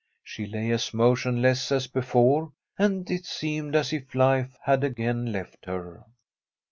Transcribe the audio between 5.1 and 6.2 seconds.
left her.